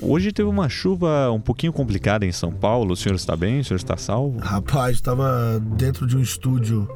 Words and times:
Hoje 0.00 0.30
teve 0.30 0.48
uma 0.48 0.68
chuva 0.68 1.30
um 1.30 1.40
pouquinho 1.40 1.72
complicada 1.72 2.26
em 2.26 2.32
São 2.32 2.52
Paulo. 2.52 2.92
O 2.92 2.96
senhor 2.96 3.14
está 3.14 3.34
bem? 3.34 3.60
O 3.60 3.64
senhor 3.64 3.76
está 3.78 3.96
salvo? 3.96 4.38
Rapaz, 4.38 5.00
tava 5.00 5.58
dentro 5.76 6.06
de 6.06 6.16
um 6.16 6.20
estúdio 6.20 6.86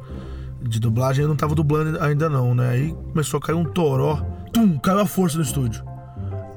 de 0.61 0.79
dublagem, 0.79 1.23
eu 1.23 1.27
não 1.27 1.35
tava 1.35 1.55
dublando 1.55 1.99
ainda 2.03 2.29
não, 2.29 2.53
né? 2.53 2.69
Aí 2.69 2.95
começou 3.11 3.39
a 3.39 3.41
cair 3.41 3.55
um 3.55 3.65
toró, 3.65 4.17
tum, 4.53 4.77
caiu 4.77 4.99
a 4.99 5.05
força 5.05 5.37
no 5.37 5.43
estúdio. 5.43 5.83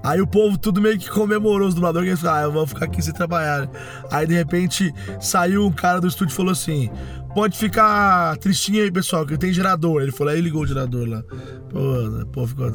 Aí 0.02 0.20
o 0.20 0.26
povo 0.26 0.58
tudo 0.58 0.82
meio 0.82 0.98
que 0.98 1.08
comemorou 1.08 1.66
os 1.66 1.74
dubladores, 1.74 2.08
eles 2.08 2.20
falaram, 2.20 2.40
ah, 2.40 2.44
eu 2.44 2.52
vou 2.52 2.66
ficar 2.66 2.84
aqui 2.84 3.00
sem 3.00 3.14
trabalhar. 3.14 3.70
Aí 4.10 4.26
de 4.26 4.34
repente 4.34 4.92
saiu 5.18 5.64
um 5.64 5.72
cara 5.72 5.98
do 5.98 6.06
estúdio 6.06 6.34
e 6.34 6.36
falou 6.36 6.52
assim: 6.52 6.90
pode 7.34 7.56
ficar 7.56 8.36
tristinho 8.36 8.82
aí, 8.82 8.92
pessoal, 8.92 9.24
que 9.24 9.38
tem 9.38 9.50
gerador. 9.50 10.02
Ele 10.02 10.12
falou, 10.12 10.34
aí 10.34 10.42
ligou 10.42 10.62
o 10.62 10.66
gerador 10.66 11.08
lá. 11.08 11.22
Pô, 11.70 12.20
o 12.20 12.26
povo 12.26 12.48
ficou. 12.48 12.70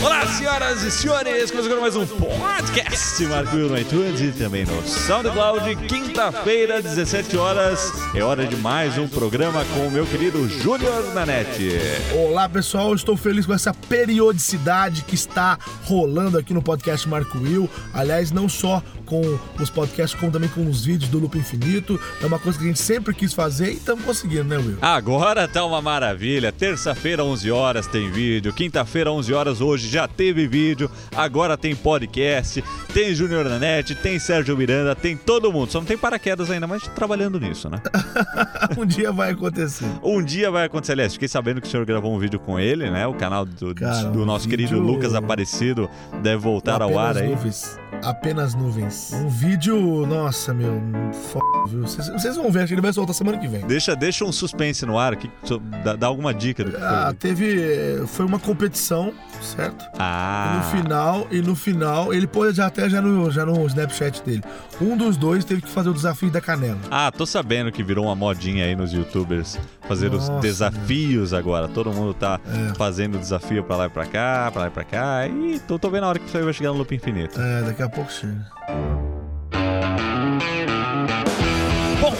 Olá, 0.00 0.26
senhoras 0.26 0.82
e 0.82 0.90
senhores! 0.90 1.50
Começando 1.50 1.80
mais 1.80 1.94
um 1.94 2.06
podcast 2.06 3.24
Marco 3.26 3.54
Will 3.54 3.68
no 3.68 3.78
iTunes 3.78 4.20
e 4.20 4.32
também 4.32 4.64
no 4.64 4.82
SoundCloud. 4.86 5.76
Quinta-feira, 5.86 6.80
17 6.80 7.36
horas. 7.36 7.92
É 8.14 8.22
hora 8.22 8.46
de 8.46 8.56
mais 8.56 8.96
um 8.98 9.06
programa 9.06 9.64
com 9.66 9.86
o 9.86 9.90
meu 9.90 10.06
querido 10.06 10.48
Júnior 10.48 11.12
Nanete. 11.14 11.70
Olá 12.14 12.48
pessoal, 12.48 12.94
estou 12.94 13.16
feliz 13.16 13.44
com 13.46 13.52
essa 13.52 13.74
periodicidade 13.74 15.02
que 15.02 15.14
está 15.14 15.58
rolando 15.84 16.38
aqui 16.38 16.54
no 16.54 16.62
podcast 16.62 17.08
Marco 17.08 17.38
Will. 17.38 17.68
Aliás, 17.92 18.32
não 18.32 18.48
só 18.48 18.82
com 19.12 19.38
os 19.62 19.68
podcasts, 19.68 20.18
como 20.18 20.32
também 20.32 20.48
com 20.48 20.66
os 20.66 20.86
vídeos 20.86 21.10
do 21.10 21.18
Loop 21.18 21.36
Infinito. 21.36 22.00
É 22.22 22.24
uma 22.24 22.38
coisa 22.38 22.56
que 22.58 22.64
a 22.64 22.68
gente 22.68 22.80
sempre 22.80 23.12
quis 23.14 23.34
fazer 23.34 23.70
e 23.72 23.74
estamos 23.76 24.02
conseguindo, 24.06 24.44
né, 24.44 24.56
Will? 24.56 24.78
Agora 24.80 25.46
tá 25.46 25.62
uma 25.66 25.82
maravilha. 25.82 26.50
Terça-feira, 26.50 27.22
11 27.22 27.50
horas, 27.50 27.86
tem 27.86 28.10
vídeo. 28.10 28.54
Quinta-feira, 28.54 29.12
11 29.12 29.34
horas, 29.34 29.60
hoje 29.60 29.86
já 29.88 30.08
teve 30.08 30.46
vídeo. 30.48 30.90
Agora 31.14 31.58
tem 31.58 31.76
podcast. 31.76 32.64
Tem 32.94 33.14
Júnior 33.14 33.44
Nanete, 33.44 33.94
tem 33.94 34.18
Sérgio 34.18 34.56
Miranda, 34.56 34.94
tem 34.94 35.14
todo 35.14 35.52
mundo. 35.52 35.70
Só 35.70 35.78
não 35.78 35.86
tem 35.86 35.98
paraquedas 35.98 36.50
ainda, 36.50 36.66
mas 36.66 36.82
trabalhando 36.88 37.38
nisso, 37.38 37.68
né? 37.68 37.80
um 38.78 38.86
dia 38.86 39.12
vai 39.12 39.32
acontecer. 39.32 39.86
Um 40.02 40.22
dia 40.22 40.50
vai 40.50 40.64
acontecer. 40.66 40.92
Aliás, 40.92 41.12
fiquei 41.12 41.28
sabendo 41.28 41.60
que 41.60 41.66
o 41.66 41.70
senhor 41.70 41.84
gravou 41.84 42.14
um 42.14 42.18
vídeo 42.18 42.40
com 42.40 42.58
ele, 42.58 42.88
né? 42.90 43.06
O 43.06 43.12
canal 43.14 43.44
do, 43.44 43.74
Cara, 43.74 44.08
do 44.08 44.24
nosso 44.24 44.48
vídeo- 44.48 44.68
querido 44.68 44.80
Lucas 44.80 45.14
Aparecido 45.14 45.90
deve 46.22 46.38
voltar 46.38 46.80
ao 46.80 46.98
ar 46.98 47.16
aí. 47.18 47.28
nuvens. 47.28 47.78
Apenas 48.02 48.54
nuvens. 48.54 49.01
Um 49.12 49.28
vídeo, 49.28 50.06
nossa, 50.06 50.52
meu, 50.54 50.80
f... 51.12 51.38
viu? 51.68 51.82
Vocês 51.82 52.36
vão 52.36 52.50
ver, 52.50 52.60
acho 52.60 52.68
que 52.68 52.74
ele 52.74 52.80
vai 52.80 52.92
soltar 52.92 53.14
semana 53.14 53.38
que 53.38 53.48
vem. 53.48 53.60
Deixa, 53.66 53.94
deixa 53.96 54.24
um 54.24 54.32
suspense 54.32 54.84
no 54.86 54.98
ar 54.98 55.16
so- 55.44 55.58
Dá, 55.84 55.96
dá 55.96 56.06
alguma 56.06 56.32
dica 56.32 56.62
do 56.64 56.70
que 56.72 56.78
foi. 56.78 56.86
Ah, 56.86 57.14
teve. 57.18 58.02
Foi 58.06 58.24
uma 58.26 58.38
competição, 58.38 59.12
certo? 59.40 59.82
E 59.84 59.88
Ah, 59.98 60.62
no 60.72 60.78
final, 60.78 61.26
e 61.30 61.40
no 61.42 61.54
final, 61.56 62.12
ele 62.12 62.26
pôs 62.26 62.54
já 62.56 62.66
até 62.66 62.88
já 62.88 63.00
no, 63.00 63.30
já 63.30 63.44
no 63.44 63.66
Snapchat 63.66 64.22
dele. 64.22 64.42
Um 64.80 64.96
dos 64.96 65.16
dois 65.16 65.44
teve 65.44 65.62
que 65.62 65.68
fazer 65.68 65.88
o 65.90 65.94
desafio 65.94 66.30
da 66.30 66.40
canela. 66.40 66.78
Ah, 66.90 67.10
tô 67.10 67.24
sabendo 67.26 67.70
que 67.72 67.82
virou 67.82 68.06
uma 68.06 68.14
modinha 68.14 68.64
aí 68.64 68.74
nos 68.76 68.92
youtubers 68.92 69.58
fazer 69.88 70.12
os 70.12 70.28
Nossa, 70.28 70.40
desafios 70.40 71.32
agora. 71.34 71.68
Todo 71.68 71.92
mundo 71.92 72.14
tá 72.14 72.40
É. 72.70 72.74
fazendo 72.74 73.18
desafio 73.18 73.62
pra 73.64 73.76
lá 73.76 73.86
e 73.86 73.90
pra 73.90 74.06
cá, 74.06 74.50
pra 74.52 74.62
lá 74.62 74.66
e 74.68 74.70
pra 74.70 74.84
cá. 74.84 75.26
E 75.26 75.58
tô, 75.60 75.78
tô 75.78 75.90
vendo 75.90 76.04
a 76.04 76.08
hora 76.08 76.18
que 76.18 76.26
isso 76.26 76.36
aí 76.36 76.44
vai 76.44 76.52
chegar 76.52 76.70
no 76.70 76.78
loop 76.78 76.94
infinito. 76.94 77.40
É, 77.40 77.62
daqui 77.62 77.82
a 77.82 77.88
pouco 77.88 78.10
chega. 78.12 78.46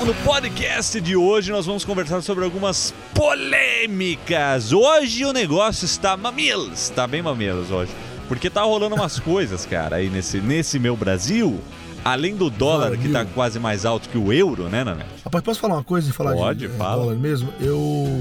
No 0.05 0.13
podcast 0.25 1.01
de 1.01 1.15
hoje 1.15 1.53
nós 1.53 1.65
vamos 1.65 1.85
conversar 1.85 2.21
sobre 2.23 2.43
algumas 2.43 2.93
polêmicas. 3.15 4.73
Hoje 4.73 5.25
o 5.25 5.33
negócio 5.33 5.85
está 5.85 6.17
mamilos, 6.17 6.73
está 6.73 7.07
bem 7.07 7.23
mamilos 7.23 7.71
hoje. 7.71 7.93
Porque 8.27 8.51
tá 8.51 8.63
rolando 8.63 8.97
umas 8.97 9.19
coisas, 9.23 9.65
cara, 9.65 9.97
aí 9.97 10.11
nesse, 10.11 10.41
nesse 10.41 10.81
meu 10.81 10.97
Brasil. 10.97 11.61
Além 12.05 12.35
do 12.35 12.51
dólar, 12.51 12.97
que 12.99 13.11
tá 13.11 13.25
quase 13.25 13.61
mais 13.61 13.85
alto 13.85 14.09
que 14.09 14.19
o 14.19 14.33
euro, 14.33 14.69
né, 14.69 14.83
Nanete? 14.83 15.09
Rapaz, 15.25 15.45
posso 15.45 15.61
falar 15.61 15.75
uma 15.75 15.85
coisa 15.85 16.11
e 16.11 16.13
falar 16.13 16.33
Pode, 16.33 16.59
de 16.59 16.67
eh, 16.67 16.77
fala. 16.77 17.05
dólar 17.05 17.15
mesmo? 17.15 17.53
Eu. 17.61 18.21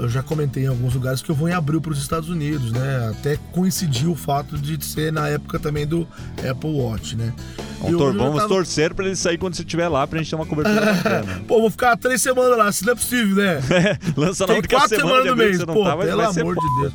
Eu 0.00 0.08
já 0.08 0.22
comentei 0.22 0.64
em 0.64 0.66
alguns 0.66 0.94
lugares 0.94 1.20
que 1.20 1.30
eu 1.30 1.34
vou 1.34 1.48
em 1.48 1.52
abril 1.52 1.80
para 1.80 1.92
os 1.92 1.98
Estados 2.00 2.28
Unidos, 2.28 2.72
né? 2.72 3.10
Até 3.10 3.36
coincidiu 3.52 4.12
o 4.12 4.14
fato 4.16 4.56
de 4.56 4.82
ser 4.84 5.12
na 5.12 5.28
época 5.28 5.58
também 5.58 5.86
do 5.86 6.08
Apple 6.48 6.70
Watch, 6.70 7.16
né? 7.16 7.32
Vamos, 7.80 7.96
tor- 7.98 8.08
eu 8.08 8.12
já 8.14 8.18
vamos 8.24 8.36
tava- 8.36 8.48
torcer 8.48 8.94
pra 8.94 9.04
ele 9.06 9.16
sair 9.16 9.36
quando 9.38 9.54
você 9.54 9.62
estiver 9.62 9.88
lá, 9.88 10.06
pra 10.06 10.18
gente 10.18 10.30
ter 10.30 10.36
uma 10.36 10.46
cobertura 10.46 10.80
bacana. 10.94 11.40
Pô, 11.46 11.60
vou 11.60 11.70
ficar 11.70 11.96
três 11.96 12.20
semanas 12.22 12.56
lá, 12.56 12.72
se 12.72 12.84
não 12.84 12.92
é 12.92 12.96
possível, 12.96 13.36
né? 13.36 13.60
Lança 14.16 14.46
na 14.46 14.54
Tem 14.54 14.62
quatro 14.62 14.88
semana 14.88 15.06
semanas 15.22 15.26
no 15.26 15.36
que 15.36 15.42
mês, 15.44 15.64
pô, 15.64 15.84
tá, 15.84 15.96
pelo 15.96 16.20
amor 16.22 16.54
de 16.54 16.80
Deus. 16.80 16.92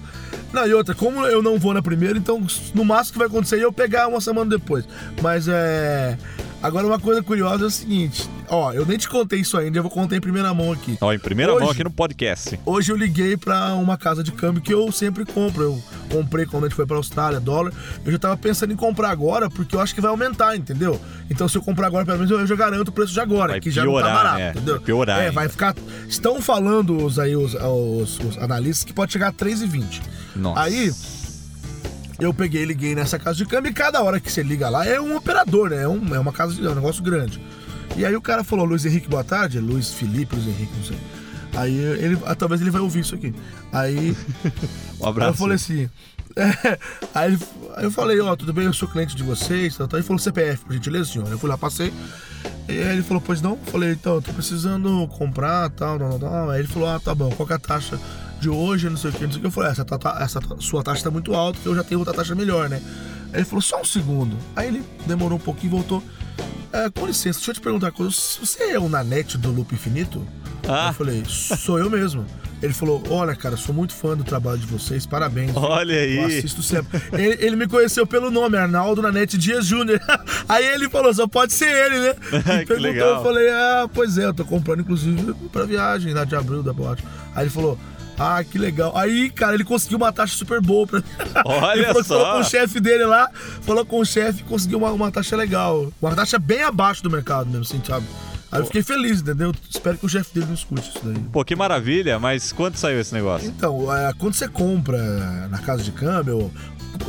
Não, 0.54 0.66
e 0.68 0.74
outra, 0.74 0.96
como 0.96 1.26
eu 1.26 1.42
não 1.42 1.60
vou 1.60 1.74
na 1.74 1.82
primeira, 1.82 2.18
então 2.18 2.42
no 2.74 2.86
máximo 2.86 3.14
que 3.14 3.18
vai 3.20 3.28
acontecer 3.28 3.58
é 3.60 3.66
eu 3.66 3.74
pegar 3.74 4.08
uma 4.08 4.22
semana 4.22 4.50
depois. 4.50 4.86
Mas 5.22 5.48
é. 5.50 6.18
Agora, 6.66 6.88
uma 6.88 7.00
coisa 7.00 7.22
curiosa 7.22 7.64
é 7.64 7.68
o 7.68 7.70
seguinte: 7.70 8.28
ó, 8.50 8.74
eu 8.74 8.86
nem 8.88 8.98
te 8.98 9.08
contei 9.08 9.40
isso 9.42 9.56
ainda, 9.56 9.78
eu 9.78 9.84
vou 9.84 9.92
contar 9.92 10.16
em 10.16 10.20
primeira 10.22 10.52
mão 10.54 10.72
aqui. 10.72 10.98
Ó, 11.00 11.14
em 11.14 11.20
primeira 11.20 11.54
Hoje- 11.54 11.62
mão 11.64 11.72
aqui 11.72 11.84
no 11.84 11.92
podcast. 11.92 12.60
Hoje 12.66 12.92
eu 12.92 12.98
liguei 12.98 13.38
pra 13.38 13.76
uma 13.76 13.98
casa 13.98 14.24
de 14.24 14.32
câmbio 14.32 14.62
que 14.64 14.74
eu 14.74 14.92
sempre 14.92 15.26
compro. 15.26 15.62
Eu 15.64 15.84
comprei 16.10 16.46
quando 16.48 16.64
a 16.64 16.68
gente 16.68 16.76
foi 16.76 16.86
pra 16.88 16.98
Austrália, 16.98 17.40
dólar. 17.40 17.72
Eu 18.04 18.12
já 18.12 18.18
tava 18.18 18.36
pensando 18.36 18.74
em 18.74 18.76
comprar 18.76 19.10
agora, 19.12 19.48
porque 19.50 19.76
eu 19.76 19.80
acho 19.80 19.94
que 19.94 20.02
vai 20.02 20.10
aumentar, 20.10 20.56
entendeu? 20.56 21.00
Então 21.30 21.48
se 21.48 21.56
eu 21.56 21.62
comprar 21.62 21.86
agora, 21.88 22.04
pelo 22.04 22.18
menos 22.18 22.32
eu 22.32 22.48
já 22.48 22.56
garanto 22.56 22.88
o 22.88 22.92
preço 22.92 23.14
de 23.14 23.20
agora, 23.20 23.52
Vai 23.54 23.62
que 23.62 23.70
já 23.70 23.84
não 23.86 23.94
tá 23.94 24.00
piorar, 24.00 24.16
barato, 24.16 24.38
né? 24.40 24.50
entendeu? 24.52 24.76
Vai 24.76 24.84
piorar 24.84 25.18
É, 25.18 25.22
ainda. 25.22 25.32
vai 25.34 25.50
ficar. 25.50 25.76
Estão 26.08 26.42
falando 26.42 27.06
os, 27.06 27.20
aí, 27.20 27.36
os, 27.36 27.54
os, 27.54 28.20
os 28.20 28.38
analistas 28.40 28.84
que 28.84 28.92
pode 28.94 29.14
chegar 29.14 29.28
a 29.28 29.34
3,20. 29.34 30.02
Nossa. 30.36 30.62
Aí, 30.62 30.92
eu 32.20 32.34
peguei 32.34 32.64
e 32.64 32.66
liguei 32.66 32.96
nessa 32.96 33.20
casa 33.20 33.38
de 33.38 33.46
câmbio 33.46 33.70
e 33.70 33.74
cada 33.74 34.02
hora 34.02 34.20
que 34.20 34.32
você 34.32 34.42
liga 34.44 34.70
lá 34.70 34.86
é 34.86 35.00
um 35.00 35.16
operador, 35.16 35.70
né? 35.70 35.84
É, 35.84 35.88
um- 35.88 36.16
é 36.16 36.20
uma 36.20 36.32
casa 36.32 36.54
de 36.54 36.66
é 36.66 36.70
um 36.70 36.76
negócio 36.76 37.04
grande. 37.04 37.42
E 37.98 38.06
aí 38.06 38.16
o 38.16 38.22
cara 38.22 38.44
falou, 38.44 38.66
Luiz 38.66 38.86
Henrique, 38.86 39.08
boa 39.10 39.24
tarde. 39.24 39.60
Luiz 39.60 39.92
Felipe, 39.92 40.36
Luiz 40.36 40.48
Henrique, 40.48 40.72
não 40.78 40.84
sei. 40.84 40.98
Aí 41.56 41.74
ele. 41.76 42.18
ah, 42.26 42.36
talvez 42.36 42.60
ele 42.62 42.72
vai 42.72 42.82
ouvir 42.82 43.00
isso 43.02 43.16
aqui. 43.16 43.34
Aí, 43.72 44.16
Um 45.00 45.04
aí 45.06 45.10
abraço. 45.10 45.32
eu 45.32 45.34
falei 45.36 45.56
assim. 45.56 45.90
é, 46.36 46.78
aí, 47.14 47.38
aí 47.78 47.84
eu 47.86 47.92
falei, 47.92 48.20
ó, 48.20 48.36
tudo 48.36 48.52
bem, 48.52 48.66
eu 48.66 48.74
sou 48.74 48.88
cliente 48.90 49.16
de 49.16 49.24
vocês. 49.24 49.78
Tal, 49.78 49.88
tal. 49.88 49.98
Ele 50.00 50.06
falou 50.08 50.20
CPF, 50.20 50.66
por 50.66 50.74
gentileza, 50.74 51.12
senhor. 51.14 51.30
Eu 51.32 51.40
fui 51.40 51.50
lá, 51.50 51.58
passei. 51.58 51.94
E 52.68 52.72
aí 52.74 52.94
ele 52.94 53.04
falou, 53.04 53.22
pois 53.26 53.42
não? 53.42 53.52
Eu 53.52 53.72
falei, 53.72 53.92
então, 53.94 54.16
eu 54.16 54.22
tô 54.22 54.34
precisando 54.34 55.08
comprar, 55.18 55.70
tal, 55.70 55.98
tal, 55.98 56.20
tal. 56.20 56.50
Aí 56.50 56.60
ele 56.60 56.68
falou, 56.68 56.90
ah, 56.90 57.00
tá 57.00 57.16
bom, 57.16 57.30
qual 57.32 57.48
que 57.48 57.54
é 57.54 57.56
a 57.56 57.60
taxa 57.60 57.98
de 58.40 58.50
hoje, 58.50 58.90
não 58.90 58.98
sei 58.98 59.10
o 59.10 59.14
que, 59.14 59.24
não 59.24 59.30
sei 59.32 59.38
o 59.38 59.42
que. 59.42 59.48
Eu 59.48 59.52
falei, 59.52 59.72
essa, 59.72 59.86
ta- 59.86 59.98
ta- 59.98 60.18
essa 60.22 60.40
ta- 60.42 60.56
sua 60.60 60.84
taxa 60.84 61.04
tá 61.04 61.12
muito 61.12 61.34
alta, 61.34 61.60
que 61.62 61.66
eu 61.68 61.76
já 61.76 61.84
tenho 61.84 62.00
outra 62.00 62.14
taxa 62.14 62.36
melhor, 62.36 62.70
né? 62.70 62.82
Aí 63.34 63.40
ele 63.40 63.46
falou, 63.46 63.62
só 63.62 63.82
um 63.82 63.86
segundo. 63.86 64.38
Aí 64.56 64.68
ele 64.68 64.84
demorou 65.08 65.38
um 65.38 65.42
pouquinho 65.42 65.72
e 65.72 65.76
voltou. 65.76 66.04
É, 66.72 66.90
com 66.90 67.06
licença, 67.06 67.40
deixa 67.40 67.52
eu 67.52 67.56
te 67.56 67.62
perguntar 67.62 67.88
uma 67.88 67.92
coisa. 67.94 68.12
Você 68.12 68.64
é 68.72 68.80
o 68.80 68.90
Nanete 68.90 69.38
do 69.38 69.52
Loop 69.52 69.74
Infinito? 69.74 70.26
Ah. 70.68 70.90
Eu 70.90 70.94
falei, 70.94 71.24
sou 71.28 71.80
eu 71.80 71.90
mesmo. 71.90 72.26
Ele 72.62 72.74
falou, 72.74 73.04
olha, 73.10 73.36
cara, 73.36 73.56
sou 73.58 73.76
muito 73.76 73.94
fã 73.94 74.16
do 74.16 74.24
trabalho 74.24 74.58
de 74.58 74.66
vocês, 74.66 75.06
parabéns. 75.06 75.52
Olha 75.56 75.94
Eu 75.94 76.26
aí. 76.26 76.38
assisto 76.38 76.64
sempre. 76.64 77.00
ele, 77.14 77.38
ele 77.46 77.56
me 77.56 77.68
conheceu 77.68 78.08
pelo 78.08 78.32
nome, 78.32 78.58
Arnaldo 78.58 79.02
Nanete 79.02 79.38
Dias 79.38 79.66
Júnior. 79.66 80.00
Aí 80.50 80.66
ele 80.66 80.90
falou, 80.90 81.14
só 81.14 81.28
pode 81.28 81.54
ser 81.54 81.68
ele, 81.70 82.00
né? 82.00 82.14
Que 82.62 82.66
perguntou, 82.66 82.78
legal. 82.80 83.16
eu 83.18 83.24
falei, 83.24 83.50
ah, 83.50 83.90
pois 83.94 84.18
é, 84.18 84.26
eu 84.26 84.34
tô 84.34 84.44
comprando, 84.46 84.80
inclusive, 84.80 85.34
pra 85.52 85.66
viagem 85.66 86.14
lá 86.14 86.24
de 86.26 86.36
abril 86.36 86.64
da 86.64 86.74
boate. 86.74 87.04
Aí 87.36 87.44
ele 87.44 87.50
falou, 87.52 87.78
ah, 88.18 88.44
que 88.44 88.58
legal. 88.58 88.96
Aí, 88.98 89.30
cara, 89.30 89.54
ele 89.56 89.64
conseguiu 89.64 89.98
uma 89.98 90.12
taxa 90.12 90.36
super 90.38 90.62
boa 90.62 90.88
pra. 90.88 91.04
Olha 91.46 91.78
ele 91.80 91.88
falou, 91.88 92.04
só. 92.04 92.18
falou 92.20 92.34
com 92.36 92.40
o 92.40 92.44
chefe 92.50 92.80
dele 92.80 93.06
lá, 93.06 93.30
falou 93.62 93.86
com 93.86 94.00
o 94.00 94.06
chefe 94.06 94.42
e 94.42 94.44
conseguiu 94.44 94.78
uma, 94.78 94.92
uma 94.92 95.12
taxa 95.12 95.36
legal. 95.36 95.92
Uma 96.02 96.16
taxa 96.16 96.40
bem 96.40 96.62
abaixo 96.64 97.04
do 97.04 97.10
mercado 97.10 97.48
mesmo, 97.50 97.64
assim, 97.64 97.82
sabe? 97.86 98.06
Aí 98.52 98.62
eu 98.62 98.66
fiquei 98.68 98.84
feliz, 98.84 99.20
entendeu? 99.20 99.52
Espero 99.70 99.98
que 99.98 100.06
o 100.06 100.10
chefe 100.10 100.34
dele 100.34 100.46
não 100.46 100.54
escute 100.54 100.90
isso 100.90 101.00
daí. 101.04 101.18
Pô, 101.32 101.44
que 101.44 101.56
maravilha, 101.56 102.18
mas 102.20 102.54
quanto 102.54 102.78
saiu 102.78 103.02
esse 103.02 103.14
negócio? 103.14 103.48
Então, 103.50 103.94
é, 103.94 104.14
quando 104.18 104.34
você 104.34 104.48
compra 104.48 105.48
na 105.50 105.58
casa 105.58 105.84
de 105.84 105.92
câmbio, 105.92 106.50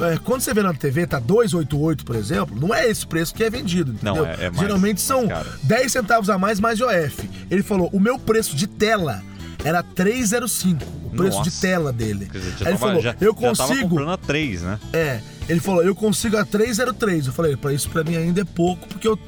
é, 0.01 0.19
quando 0.25 0.41
você 0.41 0.53
vê 0.53 0.63
na 0.63 0.75
TV, 0.75 1.07
tá 1.07 1.21
288, 1.21 2.05
por 2.05 2.17
exemplo, 2.17 2.59
não 2.59 2.75
é 2.75 2.89
esse 2.89 3.07
preço 3.07 3.33
que 3.33 3.45
é 3.45 3.51
vendido, 3.51 3.93
entendeu? 3.93 4.25
Não, 4.25 4.27
é- 4.27 4.47
é 4.47 4.51
mais- 4.51 4.59
Geralmente 4.61 5.01
são 5.01 5.27
mais 5.27 5.39
caro. 5.45 5.49
10 5.63 5.93
centavos 5.93 6.29
a 6.31 6.37
mais, 6.39 6.59
mais 6.59 6.81
IOF. 6.81 7.31
Ele 7.49 7.63
falou, 7.63 7.91
o 7.93 8.01
meu 8.01 8.19
preço 8.19 8.57
de 8.57 8.67
tela 8.67 9.23
era 9.63 9.83
305, 9.85 10.83
o 11.07 11.11
preço 11.17 11.39
Nossa. 11.39 11.51
de 11.51 11.57
tela 11.61 11.93
dele. 11.93 12.29
Dizer, 12.33 12.47
Aí 12.49 12.55
ele 12.55 12.65
tava- 12.65 12.79
falou, 12.79 13.01
já- 13.03 13.17
eu 13.21 13.33
já 13.41 13.53
tava 13.55 13.69
consigo... 13.69 13.89
comprando 13.89 14.11
a 14.11 14.17
3, 14.17 14.63
né? 14.63 14.79
É, 14.93 15.21
ele 15.49 15.61
falou, 15.61 15.83
eu 15.83 15.95
consigo 15.95 16.37
a 16.37 16.45
303. 16.45 17.27
Eu 17.27 17.33
falei, 17.33 17.57
para 17.57 17.73
isso 17.73 17.89
pra 17.91 18.03
mim 18.05 18.17
ainda 18.17 18.41
é 18.41 18.45
pouco, 18.45 18.87
porque 18.89 19.07
eu, 19.07 19.19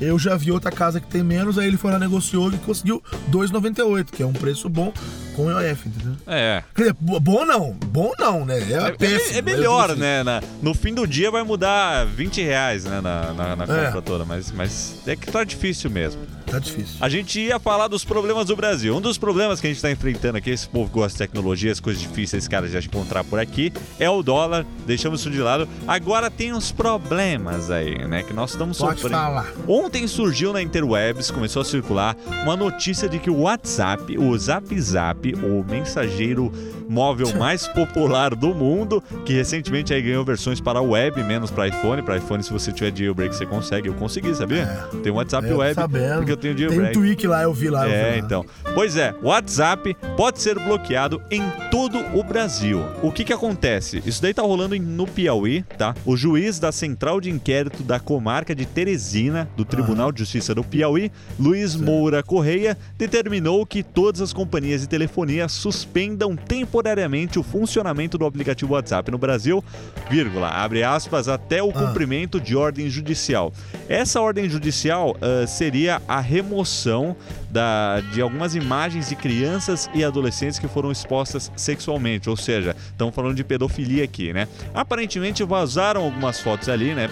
eu 0.00 0.18
já 0.18 0.36
vi 0.36 0.50
outra 0.52 0.70
casa 0.70 1.00
que 1.00 1.06
tem 1.08 1.22
menos, 1.22 1.58
aí 1.58 1.66
ele 1.66 1.76
foi 1.76 1.90
lá, 1.92 1.98
negociou 1.98 2.52
e 2.52 2.56
conseguiu 2.58 3.02
2,98, 3.30 4.06
que 4.12 4.22
é 4.22 4.26
um 4.26 4.32
preço 4.32 4.68
bom 4.68 4.92
com 5.34 5.50
IOF, 5.50 5.88
entendeu? 5.88 6.16
É. 6.26 6.62
Quer 6.74 6.82
dizer, 6.82 6.96
bo- 7.00 7.20
bom 7.20 7.44
não, 7.44 7.72
bom 7.72 8.12
não, 8.18 8.44
né? 8.44 8.58
É, 8.58 8.72
É, 8.88 8.90
péssimo. 8.92 9.38
é 9.38 9.42
melhor, 9.42 9.88
digo 9.88 10.00
né? 10.00 10.22
Na- 10.24 10.42
no 10.62 10.74
fim 10.74 10.92
do 10.94 11.06
dia 11.06 11.30
vai 11.30 11.42
mudar 11.44 12.04
20 12.06 12.42
reais, 12.42 12.84
né? 12.84 13.00
Na, 13.00 13.32
na, 13.32 13.56
na 13.56 13.64
É. 13.64 13.86
compra 13.86 14.02
toda, 14.02 14.24
mas, 14.24 14.50
mas 14.52 14.96
é 15.06 15.14
que 15.14 15.30
tá 15.30 15.44
difícil 15.44 15.90
mesmo. 15.90 16.20
Tá 16.50 16.58
difícil. 16.58 16.96
A 17.00 17.08
gente 17.08 17.40
ia 17.40 17.58
falar 17.58 17.88
dos 17.88 18.04
problemas 18.04 18.46
do 18.46 18.56
Brasil. 18.56 18.96
Um 18.96 19.00
dos 19.00 19.18
problemas 19.18 19.60
que 19.60 19.66
a 19.66 19.70
gente 19.70 19.80
tá 19.82 19.90
enfrentando 19.90 20.38
aqui, 20.38 20.50
esse 20.50 20.68
povo 20.68 20.90
gosta 20.90 21.12
de 21.12 21.18
tecnologia, 21.18 21.70
as 21.72 21.80
coisas 21.80 22.00
difíceis, 22.02 22.46
cara, 22.48 22.68
de 22.68 22.76
encontrar 22.86 23.24
por 23.24 23.38
aqui, 23.38 23.72
é 23.98 24.08
o 24.08 24.22
dólar. 24.22 24.64
Deixamos 24.86 25.20
isso 25.20 25.30
de 25.30 25.38
lado. 25.40 25.68
Agora 25.86 26.30
tem 26.30 26.52
uns 26.52 26.72
problemas 26.72 27.70
aí, 27.70 28.06
né? 28.06 28.22
Que 28.22 28.32
nós 28.32 28.50
estamos 28.50 28.78
Pode 28.78 29.00
sofrendo. 29.00 29.20
falar. 29.22 29.52
Ontem 29.66 30.06
surgiu 30.06 30.52
na 30.52 30.62
interwebs, 30.62 31.30
começou 31.30 31.62
a 31.62 31.64
circular, 31.64 32.16
uma 32.42 32.56
notícia 32.56 33.08
de 33.08 33.18
que 33.18 33.30
o 33.30 33.40
WhatsApp, 33.42 34.16
o 34.18 34.36
Zap 34.38 34.80
Zap, 34.80 35.34
o 35.36 35.64
mensageiro 35.68 36.52
móvel 36.88 37.32
mais 37.38 37.66
popular 37.68 38.34
do 38.34 38.54
mundo, 38.54 39.02
que 39.24 39.32
recentemente 39.32 39.92
aí 39.92 40.00
ganhou 40.02 40.24
versões 40.24 40.60
para 40.60 40.80
web, 40.80 41.22
menos 41.22 41.50
para 41.50 41.68
iPhone. 41.68 42.02
Para 42.02 42.16
iPhone, 42.16 42.42
se 42.42 42.52
você 42.52 42.72
tiver 42.72 42.96
jailbreak, 42.96 43.34
você 43.34 43.44
consegue. 43.46 43.88
Eu 43.88 43.94
consegui, 43.94 44.34
sabia? 44.34 44.66
Tem 45.02 45.12
um 45.12 45.16
WhatsApp 45.16 45.46
É, 45.48 45.54
web, 45.54 45.74
sabendo. 45.74 46.16
porque 46.16 46.32
eu 46.32 46.36
tenho 46.38 46.54
Tem 46.56 46.66
um 46.66 46.70
jailbreak. 46.70 46.94
tweak 46.94 47.26
lá, 47.26 47.42
eu 47.42 47.52
vi 47.52 47.68
lá. 47.68 47.84
eu 47.84 47.90
vi 47.90 47.94
É, 47.96 48.10
lá. 48.12 48.18
então. 48.18 48.44
Pois 48.74 48.96
é, 48.96 49.14
o 49.22 49.26
WhatsApp 49.28 49.96
pode 50.16 50.40
ser 50.40 50.54
bloqueado 50.58 51.20
em 51.30 51.42
todo 51.70 51.98
o 52.14 52.22
Brasil. 52.22 52.80
O 53.02 53.10
que 53.12 53.24
que 53.24 53.32
acontece? 53.32 54.02
Isso 54.06 54.22
daí 54.22 54.32
tá 54.32 54.42
rolando 54.42 54.76
no 54.78 55.06
Piauí, 55.06 55.62
tá? 55.76 55.94
O 56.04 56.16
juiz 56.16 56.58
da 56.58 56.70
Central 56.72 57.20
de 57.20 57.30
Inquérito 57.30 57.82
da 57.82 57.98
Comarca 58.00 58.54
de 58.54 58.64
Teresina, 58.64 59.48
do 59.56 59.64
Tribunal 59.64 60.12
de 60.12 60.20
Justiça 60.20 60.54
do 60.54 60.62
Piauí, 60.64 61.10
Luiz 61.38 61.74
Moura 61.76 62.22
Correia, 62.22 62.76
determinou 62.96 63.64
que 63.66 63.82
todas 63.82 64.20
as 64.20 64.32
companhias 64.32 64.80
de 64.82 64.88
telefonia 64.88 65.48
suspendam 65.48 66.36
temporariamente 66.36 67.38
o 67.38 67.42
funcionamento 67.42 68.16
do 68.18 68.24
aplicativo 68.26 68.74
WhatsApp 68.74 69.10
no 69.10 69.18
Brasil, 69.18 69.62
vírgula, 70.10 70.48
abre 70.48 70.82
aspas, 70.84 71.28
até 71.28 71.62
o 71.62 71.70
Ah. 71.70 71.72
cumprimento 71.72 72.40
de 72.40 72.54
ordem 72.56 72.88
judicial. 72.88 73.52
Essa 73.88 74.20
ordem 74.20 74.48
judicial 74.48 75.16
ah, 75.20 75.46
seria 75.46 76.00
a 76.06 76.20
remoção 76.28 77.16
da, 77.50 78.00
de 78.12 78.20
algumas 78.20 78.54
imagens 78.54 79.08
de 79.08 79.16
crianças 79.16 79.88
e 79.94 80.04
adolescentes 80.04 80.58
que 80.58 80.68
foram 80.68 80.92
expostas 80.92 81.50
sexualmente, 81.56 82.28
ou 82.28 82.36
seja, 82.36 82.76
estamos 82.92 83.14
falando 83.14 83.34
de 83.34 83.42
pedofilia 83.42 84.04
aqui, 84.04 84.32
né? 84.32 84.46
Aparentemente 84.74 85.42
vazaram 85.42 86.02
algumas 86.02 86.38
fotos 86.38 86.68
ali, 86.68 86.94
né? 86.94 87.08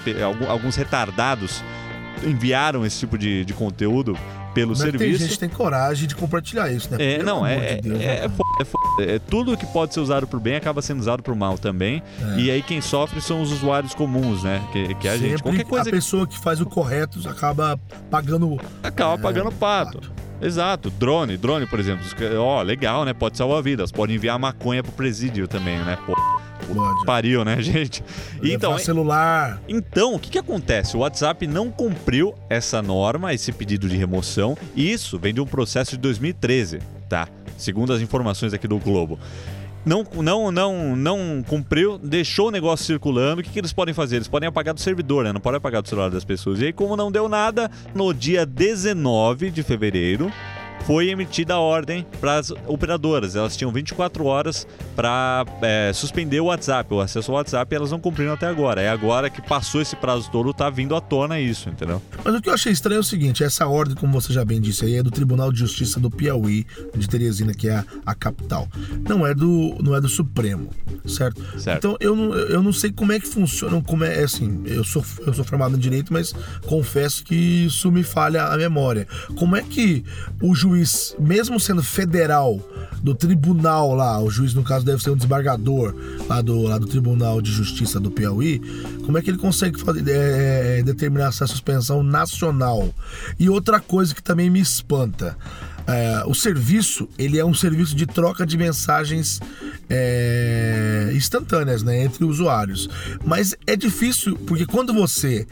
Alguns 0.48 0.76
retardados 0.76 1.64
enviaram 2.22 2.84
esse 2.84 2.98
tipo 3.00 3.16
de, 3.16 3.44
de 3.44 3.54
conteúdo 3.54 4.16
pelo 4.54 4.72
Como 4.74 4.88
é 4.88 4.92
que 4.92 4.98
tem 4.98 4.98
serviço. 5.00 5.22
gente 5.24 5.32
que 5.34 5.38
tem 5.38 5.48
coragem 5.48 6.08
de 6.08 6.14
compartilhar 6.14 6.70
isso, 6.70 6.90
né? 6.90 6.96
É, 6.98 7.16
Pelo 7.16 7.26
não, 7.26 7.46
é, 7.46 7.74
de 7.76 7.82
Deus, 7.82 8.00
é, 8.00 8.04
né, 8.06 8.24
é, 8.24 8.28
é 8.60 8.64
foda. 8.64 9.02
É, 9.02 9.18
tudo 9.18 9.56
que 9.56 9.66
pode 9.66 9.92
ser 9.94 10.00
usado 10.00 10.26
por 10.26 10.40
bem 10.40 10.56
acaba 10.56 10.80
sendo 10.82 11.00
usado 11.00 11.22
por 11.22 11.34
mal 11.34 11.58
também. 11.58 12.02
É. 12.36 12.40
E 12.40 12.50
aí 12.50 12.62
quem 12.62 12.80
sofre 12.80 13.20
são 13.20 13.42
os 13.42 13.52
usuários 13.52 13.94
comuns, 13.94 14.42
né? 14.42 14.62
Que, 14.72 14.94
que 14.94 15.08
é 15.08 15.10
a 15.12 15.16
gente. 15.16 15.28
Sempre 15.30 15.42
Qualquer 15.42 15.64
coisa 15.64 15.88
a 15.88 15.92
pessoa 15.92 16.26
que 16.26 16.38
faz 16.38 16.60
o 16.60 16.66
correto 16.66 17.20
acaba 17.28 17.78
pagando. 18.10 18.58
acaba 18.82 19.14
É, 19.14 19.18
pagando 19.18 19.52
pato. 19.52 20.00
pato. 20.00 20.12
Exato. 20.40 20.90
Drone, 20.90 21.36
drone, 21.36 21.66
por 21.66 21.80
exemplo. 21.80 22.04
Ó, 22.38 22.62
legal, 22.62 23.04
né? 23.04 23.12
Pode 23.12 23.36
salvar 23.36 23.62
vidas. 23.62 23.90
Pode 23.90 24.14
enviar 24.14 24.38
maconha 24.38 24.82
pro 24.82 24.92
presídio 24.92 25.48
também, 25.48 25.78
né? 25.78 25.98
Pô, 26.06 26.14
pariu, 27.04 27.44
né, 27.44 27.60
gente? 27.62 28.02
Então, 28.42 28.70
Levar 28.72 28.82
celular. 28.82 29.60
então, 29.68 30.14
o 30.14 30.18
que, 30.18 30.30
que 30.30 30.38
acontece? 30.38 30.96
O 30.96 31.00
WhatsApp 31.00 31.46
não 31.46 31.70
cumpriu 31.70 32.34
essa 32.48 32.82
norma, 32.82 33.32
esse 33.32 33.52
pedido 33.52 33.88
de 33.88 33.96
remoção, 33.96 34.56
e 34.74 34.90
isso 34.90 35.18
vem 35.18 35.32
de 35.32 35.40
um 35.40 35.46
processo 35.46 35.92
de 35.92 35.98
2013, 35.98 36.80
tá? 37.08 37.28
Segundo 37.56 37.92
as 37.92 38.00
informações 38.00 38.52
aqui 38.52 38.68
do 38.68 38.78
Globo. 38.78 39.18
Não, 39.86 40.04
não, 40.20 40.50
não, 40.50 40.96
não 40.96 41.44
cumpriu, 41.46 41.96
deixou 41.96 42.48
o 42.48 42.50
negócio 42.50 42.84
circulando. 42.84 43.40
O 43.40 43.44
que, 43.44 43.50
que 43.50 43.58
eles 43.60 43.72
podem 43.72 43.94
fazer? 43.94 44.16
Eles 44.16 44.26
podem 44.26 44.48
apagar 44.48 44.74
do 44.74 44.80
servidor, 44.80 45.22
né? 45.22 45.32
Não 45.32 45.40
podem 45.40 45.58
apagar 45.58 45.80
do 45.80 45.88
celular 45.88 46.10
das 46.10 46.24
pessoas. 46.24 46.60
E 46.60 46.66
aí, 46.66 46.72
como 46.72 46.96
não 46.96 47.12
deu 47.12 47.28
nada, 47.28 47.70
no 47.94 48.12
dia 48.12 48.44
19 48.44 49.48
de 49.48 49.62
fevereiro, 49.62 50.32
foi 50.86 51.10
emitida 51.10 51.54
a 51.54 51.58
ordem 51.58 52.06
para 52.20 52.36
as 52.36 52.52
operadoras. 52.66 53.34
Elas 53.34 53.56
tinham 53.56 53.72
24 53.72 54.24
horas 54.24 54.66
para 54.94 55.44
suspender 55.92 56.40
o 56.40 56.46
WhatsApp, 56.46 56.94
o 56.94 57.00
acesso 57.00 57.32
ao 57.32 57.38
WhatsApp, 57.38 57.74
e 57.74 57.76
elas 57.76 57.90
não 57.90 57.98
cumpriram 57.98 58.32
até 58.32 58.46
agora. 58.46 58.80
É 58.80 58.88
agora 58.88 59.28
que 59.28 59.42
passou 59.42 59.80
esse 59.80 59.96
prazo 59.96 60.30
todo, 60.30 60.54
tá 60.54 60.70
vindo 60.70 60.94
à 60.94 61.00
tona 61.00 61.40
isso, 61.40 61.68
entendeu? 61.68 62.00
Mas 62.24 62.34
o 62.34 62.40
que 62.40 62.48
eu 62.48 62.54
achei 62.54 62.72
estranho 62.72 62.98
é 62.98 63.00
o 63.00 63.04
seguinte: 63.04 63.42
essa 63.42 63.66
ordem, 63.66 63.96
como 63.96 64.12
você 64.12 64.32
já 64.32 64.44
bem 64.44 64.60
disse 64.60 64.84
aí, 64.84 64.96
é 64.96 65.02
do 65.02 65.10
Tribunal 65.10 65.50
de 65.50 65.58
Justiça 65.58 65.98
do 65.98 66.10
Piauí, 66.10 66.64
de 66.96 67.08
Teresina, 67.08 67.52
que 67.52 67.68
é 67.68 67.76
a, 67.76 67.84
a 68.06 68.14
capital. 68.14 68.68
Não 69.08 69.26
é 69.26 69.34
do, 69.34 69.76
não 69.82 69.94
é 69.94 70.00
do 70.00 70.08
Supremo, 70.08 70.70
certo? 71.04 71.42
Certo. 71.58 71.78
Então 71.78 71.96
eu 72.00 72.14
não, 72.14 72.32
eu 72.34 72.62
não 72.62 72.72
sei 72.72 72.92
como 72.92 73.12
é 73.12 73.18
que 73.18 73.26
funciona, 73.26 73.82
como 73.82 74.04
é 74.04 74.22
assim. 74.22 74.62
Eu 74.66 74.84
sou, 74.84 75.04
eu 75.26 75.34
sou 75.34 75.44
formado 75.44 75.76
em 75.76 75.78
direito, 75.78 76.12
mas 76.12 76.32
confesso 76.66 77.24
que 77.24 77.34
isso 77.34 77.90
me 77.90 78.02
falha 78.02 78.44
a 78.44 78.56
memória. 78.56 79.06
Como 79.36 79.56
é 79.56 79.62
que 79.62 80.04
o 80.40 80.54
juiz, 80.54 80.75
mesmo 81.18 81.58
sendo 81.60 81.82
federal, 81.82 82.60
do 83.02 83.14
tribunal 83.14 83.94
lá, 83.94 84.20
o 84.20 84.30
juiz 84.30 84.54
no 84.54 84.64
caso 84.64 84.84
deve 84.84 85.02
ser 85.02 85.10
um 85.10 85.16
desembargador 85.16 85.94
lá 86.28 86.40
do, 86.40 86.62
lá 86.62 86.78
do 86.78 86.86
Tribunal 86.86 87.40
de 87.40 87.52
Justiça 87.52 88.00
do 88.00 88.10
Piauí, 88.10 88.60
como 89.04 89.16
é 89.16 89.22
que 89.22 89.30
ele 89.30 89.38
consegue 89.38 89.80
fazer, 89.80 90.02
é, 90.08 90.82
determinar 90.82 91.28
essa 91.28 91.46
suspensão 91.46 92.02
nacional? 92.02 92.92
E 93.38 93.48
outra 93.48 93.78
coisa 93.78 94.14
que 94.14 94.22
também 94.22 94.50
me 94.50 94.60
espanta. 94.60 95.36
é, 95.86 96.24
o 96.26 96.34
serviço, 96.34 97.08
ele 97.16 97.38
é 97.38 97.44
um 97.44 97.54
serviço 97.54 97.94
de 97.94 98.06
troca 98.06 98.44
de 98.44 98.56
mensagens 98.56 99.40
é, 99.88 101.12
instantâneas, 101.14 101.82
né, 101.82 102.02
entre 102.02 102.24
usuários. 102.24 102.88
Mas 103.24 103.54
é 103.66 103.76
difícil 103.76 104.36
porque 104.46 104.66
quando 104.66 104.92
você 104.92 105.46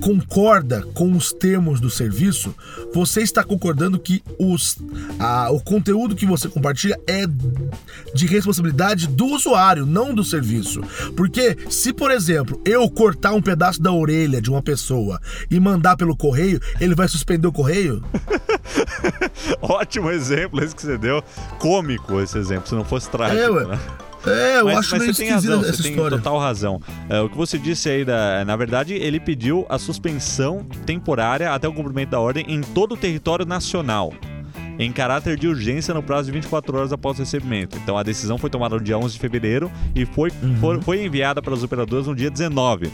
concorda 0.00 0.82
com 0.94 1.12
os 1.12 1.32
termos 1.32 1.80
do 1.80 1.90
serviço, 1.90 2.54
você 2.94 3.20
está 3.22 3.42
concordando 3.44 3.98
que 3.98 4.22
os, 4.38 4.76
a- 5.18 5.50
o 5.50 5.60
conteúdo 5.60 6.14
que 6.16 6.24
você 6.26 6.48
compartilha 6.48 6.98
é 7.06 7.24
de 8.14 8.26
responsabilidade 8.26 9.06
do 9.06 9.26
usuário, 9.26 9.84
não 9.86 10.14
do 10.14 10.22
serviço. 10.24 10.80
Porque 11.16 11.56
se, 11.70 11.92
por 11.92 12.10
exemplo, 12.10 12.60
eu 12.64 12.88
cortar 12.90 13.32
um 13.34 13.42
pedaço 13.42 13.80
da 13.82 13.92
orelha 13.92 14.40
de 14.40 14.50
uma 14.50 14.62
pessoa 14.62 15.20
e 15.50 15.58
mandar 15.60 15.96
pelo 15.96 16.16
correio, 16.16 16.60
ele 16.80 16.94
vai 16.94 17.08
suspender 17.08 17.46
o 17.46 17.52
correio? 17.52 18.02
Ótimo 19.60 20.10
exemplo 20.10 20.62
esse 20.62 20.74
que 20.74 20.82
você 20.82 20.98
deu. 20.98 21.22
Cômico 21.58 22.20
esse 22.20 22.38
exemplo, 22.38 22.68
se 22.68 22.74
não 22.74 22.84
fosse 22.84 23.08
trágico, 23.10 23.40
É, 23.40 23.66
né? 23.66 23.78
É, 24.30 24.60
eu 24.60 24.64
mas, 24.66 24.78
acho 24.78 24.90
mas 24.92 25.00
meio 25.02 25.14
você 25.14 25.22
tem 25.22 25.32
razão, 25.32 25.60
você 25.62 25.82
tem 25.82 25.90
história. 25.92 26.16
total 26.18 26.38
razão. 26.38 26.80
É, 27.08 27.20
o 27.20 27.28
que 27.28 27.36
você 27.36 27.58
disse 27.58 27.88
aí, 27.88 28.04
da, 28.04 28.44
na 28.44 28.56
verdade, 28.56 28.94
ele 28.94 29.18
pediu 29.20 29.66
a 29.68 29.78
suspensão 29.78 30.64
temporária 30.86 31.52
até 31.52 31.66
o 31.68 31.72
cumprimento 31.72 32.10
da 32.10 32.20
ordem 32.20 32.44
em 32.48 32.60
todo 32.60 32.92
o 32.92 32.96
território 32.96 33.44
nacional. 33.46 34.12
Em 34.78 34.92
caráter 34.92 35.36
de 35.36 35.48
urgência 35.48 35.92
no 35.92 36.02
prazo 36.02 36.26
de 36.26 36.32
24 36.32 36.76
horas 36.78 36.92
após 36.92 37.16
o 37.18 37.22
recebimento. 37.22 37.76
Então 37.82 37.98
a 37.98 38.02
decisão 38.04 38.38
foi 38.38 38.48
tomada 38.48 38.76
no 38.76 38.80
dia 38.80 38.96
11 38.96 39.14
de 39.14 39.18
fevereiro 39.20 39.68
e 39.92 40.06
foi, 40.06 40.30
Uhum. 40.40 40.56
for- 40.58 40.82
foi 40.82 41.04
enviada 41.04 41.42
para 41.42 41.52
as 41.52 41.64
operadoras 41.64 42.06
no 42.06 42.14
dia 42.14 42.30
19. 42.30 42.88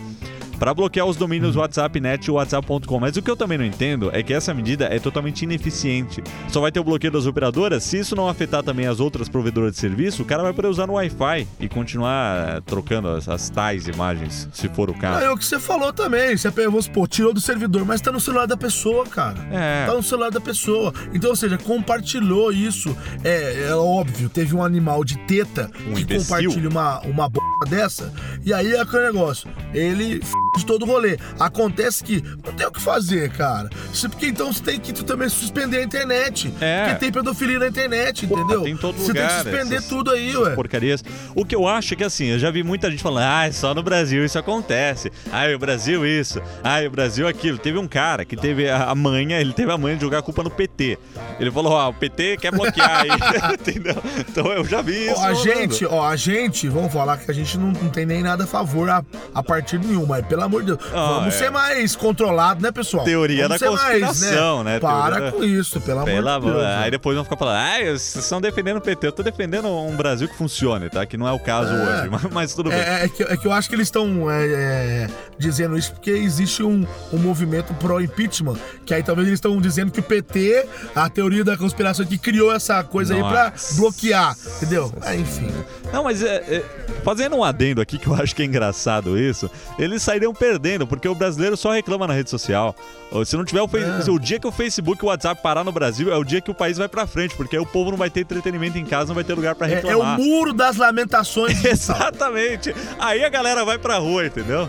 Para 0.64 0.72
bloquear 0.72 1.04
os 1.06 1.14
domínios 1.18 1.56
WhatsApp 1.56 2.00
Net 2.00 2.26
e 2.26 2.30
WhatsApp.com. 2.30 2.98
Mas 2.98 3.18
o 3.18 3.20
que 3.20 3.30
eu 3.30 3.36
também 3.36 3.58
não 3.58 3.66
entendo 3.66 4.08
é 4.14 4.22
que 4.22 4.32
essa 4.32 4.54
medida 4.54 4.86
é 4.86 4.98
totalmente 4.98 5.42
ineficiente. 5.42 6.24
Só 6.48 6.58
vai 6.58 6.72
ter 6.72 6.80
o 6.80 6.84
bloqueio 6.84 7.12
das 7.12 7.26
operadoras. 7.26 7.84
Se 7.84 7.98
isso 7.98 8.16
não 8.16 8.30
afetar 8.30 8.62
também 8.62 8.86
as 8.86 8.98
outras 8.98 9.28
provedoras 9.28 9.72
de 9.72 9.78
serviço, 9.78 10.22
o 10.22 10.24
cara 10.24 10.42
vai 10.42 10.54
poder 10.54 10.68
usar 10.68 10.86
no 10.86 10.94
Wi-Fi 10.94 11.46
e 11.60 11.68
continuar 11.68 12.62
trocando 12.62 13.08
as, 13.08 13.28
as 13.28 13.50
tais 13.50 13.86
imagens, 13.88 14.48
se 14.54 14.66
for 14.70 14.88
o 14.88 14.94
Ah, 14.96 15.00
caso. 15.02 15.24
é 15.26 15.30
o 15.30 15.36
que 15.36 15.44
você 15.44 15.60
falou 15.60 15.92
também. 15.92 16.34
Você 16.34 16.48
vamos 16.48 16.86
supor, 16.86 17.08
tirou 17.08 17.34
do 17.34 17.42
servidor, 17.42 17.84
mas 17.84 18.00
tá 18.00 18.10
no 18.10 18.18
celular 18.18 18.46
da 18.46 18.56
pessoa, 18.56 19.04
cara. 19.04 19.46
É. 19.52 19.84
Tá 19.84 19.92
no 19.92 20.02
celular 20.02 20.30
da 20.30 20.40
pessoa. 20.40 20.94
Então, 21.12 21.28
ou 21.28 21.36
seja, 21.36 21.58
compartilhou 21.58 22.50
isso. 22.50 22.96
É, 23.22 23.66
é 23.68 23.74
óbvio, 23.74 24.30
teve 24.30 24.56
um 24.56 24.64
animal 24.64 25.04
de 25.04 25.18
teta 25.26 25.70
Um 25.86 25.92
que 25.92 26.04
imbecil. 26.04 26.22
compartilha 26.22 26.68
uma, 26.70 27.00
uma 27.00 27.28
dessa. 27.64 28.12
E 28.44 28.52
aí 28.52 28.72
é 28.72 28.80
aquele 28.80 29.04
negócio. 29.04 29.48
Ele 29.72 30.20
f 30.22 30.32
de 30.56 30.64
todo 30.64 30.82
o 30.84 30.86
rolê. 30.86 31.18
Acontece 31.38 32.04
que 32.04 32.22
não 32.44 32.52
tem 32.52 32.66
o 32.66 32.70
que 32.70 32.80
fazer, 32.80 33.28
cara. 33.32 33.68
Isso 33.92 34.08
porque 34.08 34.26
então 34.26 34.52
você 34.52 34.62
tem 34.62 34.78
que 34.78 34.92
tu 34.92 35.02
também 35.04 35.28
suspender 35.28 35.78
a 35.78 35.82
internet. 35.82 36.52
É. 36.60 36.84
Porque 36.84 37.00
tem 37.00 37.12
pedofilia 37.12 37.58
na 37.58 37.66
internet, 37.66 38.24
entendeu? 38.24 38.62
tem 38.62 38.72
em 38.72 38.76
todo 38.76 38.96
você 38.96 39.08
lugar 39.08 39.28
tem 39.28 39.36
que 39.38 39.42
suspender 39.50 39.76
essas- 39.76 39.88
tudo 39.88 40.10
aí, 40.12 40.36
ué. 40.36 40.54
porcarias. 40.54 41.02
O 41.34 41.44
que 41.44 41.54
eu 41.56 41.66
acho 41.66 41.94
é 41.94 41.96
que 41.96 42.04
assim, 42.04 42.26
eu 42.26 42.38
já 42.38 42.50
vi 42.52 42.62
muita 42.62 42.88
gente 42.90 43.02
falando, 43.02 43.24
ah, 43.24 43.52
só 43.52 43.74
no 43.74 43.82
Brasil 43.82 44.24
isso 44.24 44.38
acontece. 44.38 45.10
Ah, 45.32 45.44
o 45.54 45.58
Brasil 45.58 46.06
isso. 46.06 46.40
Ah, 46.62 46.78
o 46.86 46.90
Brasil 46.90 47.26
aquilo. 47.26 47.58
Teve 47.58 47.78
um 47.78 47.88
cara 47.88 48.24
que 48.24 48.36
teve 48.36 48.70
a 48.70 48.94
manha, 48.94 49.40
ele 49.40 49.52
teve 49.52 49.72
a 49.72 49.76
manha 49.78 49.96
de 49.96 50.02
jogar 50.02 50.18
a 50.18 50.22
culpa 50.22 50.42
no 50.44 50.50
PT. 50.50 50.98
Ele 51.40 51.50
falou, 51.50 51.72
ó, 51.72 51.88
o 51.88 51.94
PT 51.94 52.36
quer 52.36 52.52
bloquear 52.52 53.00
aí. 53.02 53.08
Entendeu? 53.54 53.96
Então 54.20 54.46
eu 54.52 54.64
já 54.64 54.80
vi 54.82 55.06
isso. 55.08 55.16
Ó, 55.20 55.24
a 55.26 55.34
gente, 55.34 55.84
ó, 55.86 56.06
a 56.06 56.16
gente, 56.16 56.68
vamos 56.68 56.92
falar 56.92 57.16
que 57.18 57.30
a 57.30 57.34
gente 57.34 57.53
não, 57.58 57.68
não 57.68 57.88
tem 57.90 58.04
nem 58.06 58.22
nada 58.22 58.44
a 58.44 58.46
favor 58.46 58.88
a, 58.90 59.04
a 59.34 59.42
partir 59.42 59.78
nenhum, 59.78 60.06
mas 60.06 60.24
pelo 60.26 60.42
amor 60.42 60.62
de 60.62 60.68
Deus. 60.68 60.78
Ah, 60.92 61.14
Vamos 61.14 61.34
é. 61.34 61.38
ser 61.38 61.50
mais 61.50 61.94
controlado, 61.96 62.62
né, 62.62 62.70
pessoal? 62.72 63.04
Teoria 63.04 63.48
Vamos 63.48 63.60
da 63.60 63.66
ser 63.66 63.72
mais, 63.74 64.04
conspiração, 64.06 64.64
né? 64.64 64.80
Para 64.80 65.16
Teoria- 65.16 65.32
com 65.32 65.44
isso, 65.44 65.80
pelo 65.80 66.00
amor 66.00 66.06
de. 66.40 66.50
Deus. 66.50 66.64
Aí 66.64 66.84
né? 66.84 66.90
depois 66.90 67.14
vão 67.14 67.24
ficar 67.24 67.36
falando, 67.36 67.56
ah, 67.56 67.78
vocês 67.84 68.16
estão 68.16 68.40
defendendo 68.40 68.76
o 68.78 68.80
PT. 68.80 69.06
Eu 69.06 69.12
tô 69.12 69.22
defendendo 69.22 69.68
um 69.68 69.94
Brasil 69.96 70.28
que 70.28 70.36
funcione, 70.36 70.88
tá? 70.90 71.04
Que 71.06 71.16
não 71.16 71.26
é 71.28 71.32
o 71.32 71.38
caso 71.38 71.72
É. 71.72 72.00
hoje, 72.00 72.08
mas, 72.10 72.22
mas 72.32 72.54
tudo 72.54 72.70
bem. 72.70 72.78
É, 72.78 73.04
é 73.04 73.08
que, 73.08 73.22
é 73.22 73.36
que 73.36 73.46
eu 73.46 73.52
acho 73.52 73.68
que 73.68 73.74
eles 73.74 73.88
estão 73.88 74.30
é, 74.30 74.46
é, 74.46 75.06
dizendo 75.38 75.76
isso 75.76 75.92
porque 75.92 76.10
existe 76.10 76.62
um, 76.62 76.86
um 77.12 77.18
movimento 77.18 77.72
pró-impeachment, 77.74 78.56
que 78.84 78.94
aí 78.94 79.02
talvez 79.02 79.28
eles 79.28 79.38
estão 79.38 79.60
dizendo 79.60 79.90
que 79.90 80.00
o 80.00 80.02
PT, 80.02 80.66
a 80.94 81.08
teoria 81.08 81.44
da 81.44 81.56
conspiração 81.56 82.04
que 82.04 82.18
criou 82.18 82.52
essa 82.52 82.82
coisa 82.82 83.14
aí 83.14 83.20
pra 83.20 83.50
Nossa. 83.50 83.74
bloquear, 83.76 84.36
entendeu? 84.56 84.92
É, 85.02 85.14
enfim. 85.14 85.50
Não, 85.92 86.04
mas 86.04 86.22
é, 86.22 86.36
é, 86.36 86.64
fazendo 87.04 87.36
um 87.36 87.43
adendo 87.44 87.80
aqui 87.80 87.98
que 87.98 88.06
eu 88.06 88.14
acho 88.14 88.34
que 88.34 88.42
é 88.42 88.44
engraçado 88.46 89.18
isso, 89.18 89.50
eles 89.78 90.02
sairiam 90.02 90.32
perdendo, 90.32 90.86
porque 90.86 91.06
o 91.08 91.14
brasileiro 91.14 91.56
só 91.56 91.70
reclama 91.72 92.06
na 92.06 92.14
rede 92.14 92.30
social. 92.30 92.74
Se 93.24 93.36
não 93.36 93.44
tiver 93.44 93.62
o 93.62 93.68
Facebook, 93.68 94.08
É. 94.08 94.12
o 94.12 94.18
dia 94.18 94.40
que 94.40 94.46
o 94.46 94.50
Facebook 94.50 95.00
e 95.00 95.06
o 95.06 95.08
WhatsApp 95.08 95.40
parar 95.40 95.62
no 95.62 95.70
Brasil, 95.70 96.12
é 96.12 96.16
o 96.16 96.24
dia 96.24 96.40
que 96.40 96.50
o 96.50 96.54
país 96.54 96.78
vai 96.78 96.88
pra 96.88 97.06
frente, 97.06 97.36
porque 97.36 97.54
aí 97.54 97.62
o 97.62 97.66
povo 97.66 97.90
não 97.92 97.98
vai 97.98 98.10
ter 98.10 98.20
entretenimento 98.22 98.76
em 98.76 98.84
casa, 98.84 99.08
não 99.08 99.14
vai 99.14 99.22
ter 99.24 99.34
lugar 99.34 99.54
pra 99.54 99.68
É, 99.68 99.74
é 99.74 99.74
o 99.74 99.80
reclamar. 99.82 100.18
muro 100.18 100.52
das 100.52 100.76
lamentações. 100.76 101.62
Exatamente. 101.64 102.74
Aí 102.98 103.24
a 103.24 103.28
galera 103.28 103.64
vai 103.64 103.78
pra 103.78 103.98
rua, 103.98 104.26
entendeu? 104.26 104.68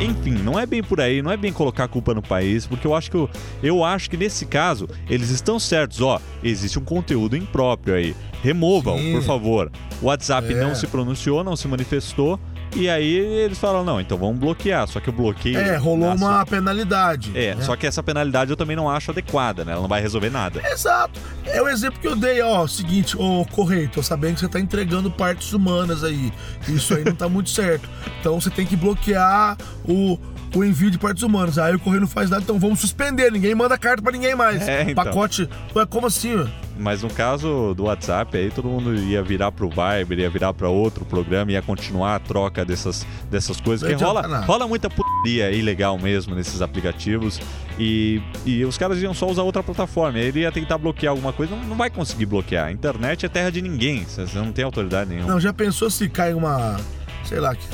Enfim, 0.00 0.30
não 0.44 0.58
é 0.58 0.64
bem 0.64 0.80
por 0.82 1.00
aí, 1.00 1.20
não 1.20 1.30
é 1.30 1.36
bem 1.36 1.52
colocar 1.52 1.84
a 1.84 1.88
culpa 1.88 2.14
no 2.14 2.22
país, 2.22 2.66
porque 2.66 2.86
eu 2.86 2.94
acho 2.94 3.10
que 3.10 3.16
eu, 3.16 3.28
eu 3.62 3.82
acho 3.84 4.08
que 4.08 4.16
nesse 4.16 4.46
caso 4.46 4.88
eles 5.10 5.30
estão 5.30 5.58
certos, 5.58 6.00
ó, 6.00 6.20
existe 6.42 6.78
um 6.78 6.84
conteúdo 6.84 7.36
impróprio 7.36 7.94
aí. 7.94 8.14
Removam, 8.42 8.96
Sim. 8.98 9.12
por 9.14 9.22
favor. 9.24 9.72
O 10.00 10.06
WhatsApp 10.06 10.52
É. 10.52 10.54
não 10.54 10.72
se 10.72 10.86
pronunciou, 10.86 11.42
não 11.42 11.56
se 11.56 11.66
manifestou, 11.66 12.38
e 12.74 12.88
aí 12.88 13.16
eles 13.16 13.58
falaram, 13.58 13.84
não, 13.84 14.00
então 14.00 14.18
vamos 14.18 14.38
bloquear. 14.38 14.86
Só 14.86 15.00
que 15.00 15.10
o 15.10 15.12
bloqueio. 15.12 15.58
É, 15.58 15.76
rolou 15.76 16.14
uma 16.14 16.44
penalidade. 16.44 17.32
É, 17.34 17.54
né? 17.54 17.62
só 17.62 17.76
que 17.76 17.86
essa 17.86 18.02
penalidade 18.02 18.50
eu 18.50 18.56
também 18.56 18.76
não 18.76 18.88
acho 18.88 19.10
adequada, 19.10 19.64
né? 19.64 19.72
Ela 19.72 19.80
não 19.80 19.88
vai 19.88 20.00
resolver 20.00 20.30
nada. 20.30 20.60
Exato. 20.70 21.20
É 21.44 21.60
o 21.62 21.68
exemplo 21.68 22.00
que 22.00 22.06
eu 22.06 22.16
dei, 22.16 22.40
ó. 22.42 22.66
Seguinte, 22.66 23.16
ô 23.16 23.44
Correio, 23.46 23.88
tô 23.88 24.02
sabendo 24.02 24.34
que 24.34 24.40
você 24.40 24.48
tá 24.48 24.60
entregando 24.60 25.10
partes 25.10 25.52
humanas 25.52 26.04
aí. 26.04 26.32
Isso 26.68 26.94
aí 26.94 27.04
não 27.04 27.14
tá 27.14 27.28
muito 27.28 27.50
certo. 27.50 27.88
Então 28.20 28.40
você 28.40 28.50
tem 28.50 28.66
que 28.66 28.76
bloquear 28.76 29.56
o, 29.84 30.18
o 30.54 30.64
envio 30.64 30.90
de 30.90 30.98
partes 30.98 31.22
humanas. 31.22 31.58
Aí 31.58 31.74
o 31.74 31.78
Correio 31.78 32.00
não 32.00 32.08
faz 32.08 32.30
nada, 32.30 32.42
então 32.42 32.58
vamos 32.58 32.80
suspender. 32.80 33.30
Ninguém 33.30 33.54
manda 33.54 33.76
carta 33.76 34.02
pra 34.02 34.12
ninguém 34.12 34.34
mais. 34.34 34.66
É, 34.66 34.82
então. 34.82 34.94
Pacote. 35.04 35.48
Ué, 35.74 35.86
como 35.86 36.06
assim, 36.06 36.34
ué? 36.34 36.48
Mas 36.78 37.02
no 37.02 37.10
caso 37.10 37.74
do 37.74 37.84
WhatsApp, 37.84 38.36
aí 38.36 38.50
todo 38.50 38.68
mundo 38.68 38.94
ia 38.94 39.20
virar 39.20 39.50
pro 39.50 39.68
Viber, 39.68 40.18
ia 40.18 40.30
virar 40.30 40.54
pra 40.54 40.68
outro 40.68 41.04
programa, 41.04 41.50
ia 41.50 41.60
continuar 41.60 42.14
a 42.14 42.18
troca 42.20 42.64
dessas, 42.64 43.04
dessas 43.28 43.60
coisas. 43.60 43.82
Não 43.82 43.90
Porque 43.90 44.04
rola, 44.04 44.20
adianta 44.20 44.34
nada. 44.36 44.46
rola 44.46 44.68
muita 44.68 44.88
putaria 44.88 45.50
ilegal 45.50 45.98
mesmo 45.98 46.36
nesses 46.36 46.62
aplicativos. 46.62 47.40
E, 47.78 48.22
e 48.46 48.64
os 48.64 48.78
caras 48.78 49.02
iam 49.02 49.12
só 49.12 49.26
usar 49.26 49.42
outra 49.42 49.62
plataforma. 49.62 50.18
Ele 50.18 50.40
ia 50.40 50.52
tentar 50.52 50.78
bloquear 50.78 51.10
alguma 51.10 51.32
coisa, 51.32 51.54
não, 51.56 51.64
não 51.64 51.76
vai 51.76 51.90
conseguir 51.90 52.26
bloquear. 52.26 52.68
A 52.68 52.72
internet 52.72 53.26
é 53.26 53.28
terra 53.28 53.50
de 53.50 53.60
ninguém, 53.60 54.04
você 54.04 54.26
não 54.38 54.52
tem 54.52 54.64
autoridade 54.64 55.10
nenhuma. 55.10 55.32
Não, 55.32 55.40
já 55.40 55.52
pensou 55.52 55.90
se 55.90 56.08
cai 56.08 56.32
uma. 56.32 56.76
Sei 57.24 57.40
lá, 57.40 57.54
que 57.54 57.66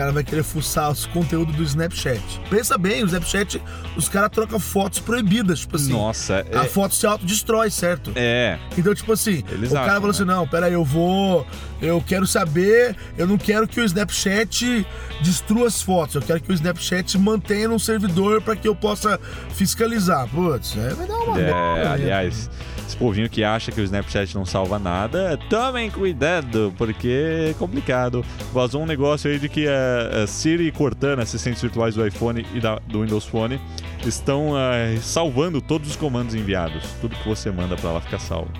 cara 0.00 0.12
vai 0.12 0.24
querer 0.24 0.42
fuçar 0.42 0.90
os 0.90 1.04
conteúdos 1.04 1.54
do 1.54 1.62
Snapchat. 1.62 2.22
Pensa 2.48 2.78
bem, 2.78 3.02
o 3.02 3.06
Snapchat, 3.06 3.62
os 3.94 4.08
caras 4.08 4.30
trocam 4.30 4.58
fotos 4.58 4.98
proibidas, 4.98 5.60
tipo 5.60 5.76
assim. 5.76 5.92
Nossa, 5.92 6.42
A 6.54 6.64
é, 6.64 6.68
foto 6.68 6.94
se 6.94 7.06
autodestrói, 7.06 7.70
certo? 7.70 8.10
é. 8.16 8.58
Então, 8.78 8.94
tipo 8.94 9.12
assim, 9.12 9.44
Eles 9.50 9.70
o 9.70 9.74
cara 9.74 9.86
acham, 9.86 9.94
falou 9.96 10.10
assim: 10.10 10.24
né? 10.24 10.34
não, 10.34 10.48
peraí, 10.48 10.72
eu 10.72 10.84
vou. 10.84 11.46
Eu 11.80 12.02
quero 12.06 12.26
saber. 12.26 12.94
Eu 13.16 13.26
não 13.26 13.38
quero 13.38 13.66
que 13.66 13.80
o 13.80 13.84
Snapchat 13.84 14.86
destrua 15.22 15.66
as 15.68 15.80
fotos. 15.80 16.14
Eu 16.16 16.22
quero 16.22 16.40
que 16.40 16.50
o 16.50 16.54
Snapchat 16.54 17.16
mantenha 17.18 17.68
num 17.68 17.78
servidor 17.78 18.40
pra 18.42 18.54
que 18.56 18.68
eu 18.68 18.74
possa 18.74 19.18
fiscalizar. 19.54 20.28
Putz, 20.28 20.76
é, 20.76 20.90
vai 20.94 21.06
dar 21.06 21.14
uma 21.18 21.40
É, 21.40 21.44
né? 21.44 21.86
aliás, 21.86 22.50
esse 22.86 22.96
povinho 22.96 23.28
que 23.30 23.42
acha 23.44 23.70
que 23.72 23.80
o 23.80 23.84
Snapchat 23.84 24.34
não 24.34 24.44
salva 24.44 24.78
nada, 24.78 25.38
tomem 25.48 25.90
cuidado, 25.90 26.72
porque 26.76 27.50
é 27.50 27.54
complicado. 27.58 28.24
Vazou 28.52 28.82
um 28.82 28.86
negócio 28.86 29.30
aí 29.30 29.38
de 29.38 29.48
que 29.48 29.66
a, 29.68 30.26
Siri 30.26 30.66
e 30.66 30.72
Cortana, 30.72 31.22
assistentes 31.22 31.62
virtuais 31.62 31.94
do 31.94 32.06
iPhone 32.06 32.44
e 32.54 32.60
da- 32.60 32.78
do 32.88 33.02
Windows 33.02 33.24
Phone, 33.26 33.60
estão 34.04 34.54
ah, 34.56 34.98
salvando 35.00 35.60
todos 35.60 35.90
os 35.90 35.96
comandos 35.96 36.34
enviados. 36.34 36.82
Tudo 37.00 37.14
que 37.16 37.28
você 37.28 37.50
manda 37.50 37.76
pra 37.76 37.92
lá 37.92 38.00
fica 38.00 38.18
salvo. 38.18 38.50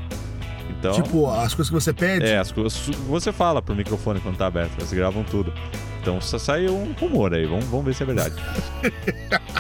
Então, 0.81 0.93
Tipo, 0.93 1.31
as 1.31 1.55
coisas 1.55 1.69
que 1.69 1.75
você 1.75 1.93
pede. 1.93 2.25
é, 2.25 2.39
as 2.39 2.51
coisas 2.51 2.89
você 3.07 3.31
fala 3.33 3.61
pro 3.61 3.75
microfone 3.77 4.19
quando 4.19 4.37
tá 4.39 4.47
aberto, 4.47 4.73
eles 4.79 4.91
gravam 4.93 5.23
tudo. 5.23 5.53
Então 6.01 6.19
saiu 6.21 6.75
um 6.75 6.93
rumor 6.99 7.35
aí, 7.35 7.45
vamos, 7.45 7.67
vamos 7.67 7.85
ver 7.85 7.95
se 7.95 8.03
é 8.03 8.07
verdade. 8.07 8.35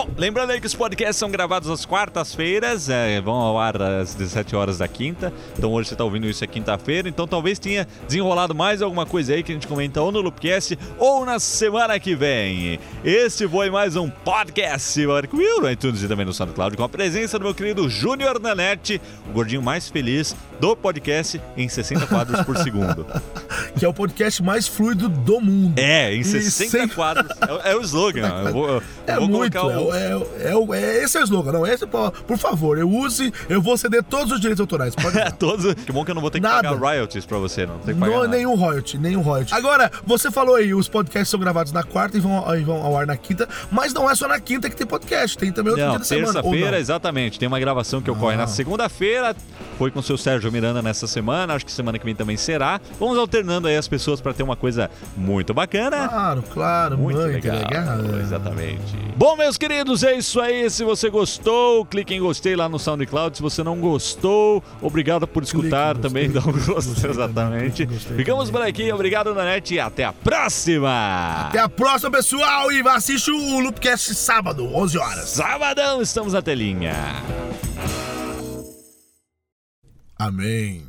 Bom, 0.00 0.08
lembrando 0.16 0.52
aí 0.52 0.58
que 0.58 0.66
os 0.66 0.74
podcasts 0.74 1.18
são 1.18 1.30
gravados 1.30 1.68
às 1.68 1.84
quartas-feiras, 1.84 2.88
é, 2.88 3.20
vão 3.20 3.34
ao 3.34 3.58
ar 3.58 3.82
às 3.82 4.14
17 4.14 4.56
horas 4.56 4.78
da 4.78 4.88
quinta. 4.88 5.30
Então 5.58 5.70
hoje 5.70 5.90
você 5.90 5.94
está 5.94 6.02
ouvindo 6.02 6.26
isso 6.26 6.42
é 6.42 6.46
quinta-feira, 6.46 7.06
então 7.06 7.28
talvez 7.28 7.58
tenha 7.58 7.86
desenrolado 8.06 8.54
mais 8.54 8.80
alguma 8.80 9.04
coisa 9.04 9.34
aí 9.34 9.42
que 9.42 9.52
a 9.52 9.54
gente 9.54 9.66
comenta 9.66 10.00
ou 10.00 10.10
no 10.10 10.22
Loopcast 10.22 10.78
ou 10.96 11.26
na 11.26 11.38
semana 11.38 12.00
que 12.00 12.14
vem. 12.14 12.80
Esse 13.04 13.46
foi 13.46 13.68
mais 13.68 13.94
um 13.94 14.08
podcast 14.08 15.06
Marco 15.06 15.36
Will, 15.36 15.60
no 15.60 15.70
iTunes 15.70 16.02
e 16.02 16.08
também 16.08 16.24
no 16.24 16.32
SoundCloud, 16.32 16.78
com 16.78 16.84
a 16.84 16.88
presença 16.88 17.38
do 17.38 17.44
meu 17.44 17.54
querido 17.54 17.86
Júnior 17.86 18.40
Nanete, 18.40 18.98
o 19.28 19.32
gordinho 19.34 19.60
mais 19.60 19.90
feliz 19.90 20.34
do 20.60 20.76
podcast 20.76 21.40
em 21.56 21.68
60 21.68 22.06
quadros 22.06 22.42
por 22.42 22.56
segundo. 22.58 23.06
Que 23.78 23.84
é 23.84 23.88
o 23.88 23.94
podcast 23.94 24.42
mais 24.42 24.66
fluido 24.66 25.08
do 25.08 25.40
mundo. 25.40 25.78
É, 25.78 26.14
em 26.14 26.20
E 26.20 26.24
60 26.24 26.70
sem- 26.70 26.88
quadros. 26.88 27.30
É, 27.64 27.70
é 27.72 27.76
o 27.76 27.80
slogan. 27.82 28.26
Eu 28.46 28.52
vou, 28.52 28.68
eu 28.68 28.82
É 29.06 29.16
vou 29.16 29.28
muito, 29.28 29.56
colocar 29.58 29.78
o, 29.80 29.94
é, 29.94 30.12
é, 30.38 30.52
é, 30.52 30.80
é- 30.98 31.04
esse 31.04 31.16
é 31.18 31.20
o 31.20 31.24
slogan, 31.24 31.52
não, 31.52 31.66
esse, 31.66 31.86
por 31.86 32.10
por 32.10 32.36
favor, 32.38 32.78
eu 32.78 32.90
use, 32.90 33.32
eu 33.48 33.60
vou 33.62 33.76
ceder 33.76 34.02
todos 34.02 34.32
os 34.32 34.40
direitos 34.40 34.60
autorais, 34.60 34.94
pode 34.94 35.18
É, 35.18 35.30
todos. 35.30 35.72
Que 35.74 35.92
bom 35.92 36.04
que 36.04 36.10
eu 36.10 36.14
não 36.14 36.22
vou 36.22 36.30
ter 36.30 36.40
que 36.40 36.46
Nada. 36.46 36.68
pagar 36.68 36.78
royalties 36.80 37.24
pra 37.24 37.38
você, 37.38 37.64
não. 37.66 37.78
Não, 37.86 38.08
nada. 38.22 38.28
nenhum 38.28 38.54
royalty, 38.54 38.98
nenhum 38.98 39.20
royalty. 39.20 39.54
Agora, 39.54 39.90
você 40.04 40.30
falou 40.30 40.56
aí, 40.56 40.74
os 40.74 40.88
podcasts 40.88 41.28
são 41.28 41.38
gravados 41.38 41.72
na 41.72 41.82
quarta 41.82 42.16
e 42.16 42.20
vão, 42.20 42.54
e 42.56 42.62
vão 42.64 42.82
ao 42.82 42.96
ar 42.96 43.06
na 43.06 43.16
quinta, 43.16 43.48
mas 43.70 43.92
não 43.94 44.10
é 44.10 44.14
só 44.14 44.26
na 44.26 44.40
quinta 44.40 44.68
que 44.68 44.76
tem 44.76 44.86
podcast, 44.86 45.36
tem 45.38 45.52
também 45.52 45.72
outro 45.72 45.84
Não, 45.84 45.90
dia 45.92 45.98
da 46.00 46.04
semana. 46.04 46.32
terça-feira, 46.34 46.70
não? 46.72 46.78
exatamente. 46.78 47.38
Tem 47.38 47.46
uma 47.46 47.60
gravação 47.60 48.00
que 48.02 48.10
ocorre 48.10 48.36
na 48.36 48.46
segunda-feira. 48.46 49.34
Foi 49.78 49.90
com 49.90 50.00
o 50.00 50.02
seu 50.02 50.18
Sérgio 50.18 50.49
Miranda 50.50 50.82
nessa 50.82 51.06
semana. 51.06 51.54
Acho 51.54 51.64
que 51.66 51.72
semana 51.72 51.98
que 51.98 52.04
vem 52.04 52.14
também 52.14 52.36
será. 52.36 52.80
Vamos 52.98 53.18
alternando 53.18 53.68
aí 53.68 53.76
as 53.76 53.88
pessoas 53.88 54.20
pra 54.20 54.32
ter 54.32 54.42
uma 54.42 54.56
coisa 54.56 54.90
muito 55.16 55.52
bacana. 55.54 56.08
Claro, 56.08 56.42
claro, 56.52 56.98
Muito 56.98 57.18
muito 57.18 57.32
legal. 57.32 57.56
legal. 57.56 58.20
Exatamente. 58.20 58.96
Bom, 59.16 59.36
meus 59.36 59.56
queridos, 59.56 60.02
é 60.02 60.14
isso 60.14 60.40
aí. 60.40 60.68
Se 60.70 60.84
você 60.84 61.10
gostou, 61.10 61.84
clique 61.84 62.14
em 62.14 62.20
gostei 62.20 62.56
lá 62.56 62.68
no 62.68 62.78
SoundCloud. 62.78 63.36
Se 63.36 63.42
você 63.42 63.62
não 63.62 63.78
gostou, 63.78 64.62
obrigado 64.80 65.26
por 65.26 65.42
escutar 65.42 65.96
também. 65.96 66.30
Dá 66.30 66.40
um 66.40 66.52
Gostei 66.52 67.10
exatamente. 67.10 67.84
gostei 67.86 68.16
Ficamos 68.16 68.50
por 68.50 68.62
aqui. 68.62 68.90
Obrigado, 68.92 69.34
Nanete. 69.34 69.74
E 69.74 69.80
até 69.80 70.04
a 70.04 70.12
próxima. 70.12 71.46
Até 71.48 71.58
a 71.58 71.68
próxima, 71.68 72.10
pessoal, 72.10 72.70
e 72.72 72.80
assiste 72.88 73.30
o 73.30 73.60
Loopcast 73.60 74.14
sábado, 74.14 74.64
11 74.74 74.98
horas. 74.98 75.28
Sabadão, 75.30 76.02
estamos 76.02 76.32
na 76.32 76.42
telinha. 76.42 76.94
Amém. 80.20 80.86